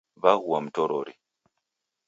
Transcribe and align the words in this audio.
Waghua 0.21 0.59
mtorori. 0.65 1.13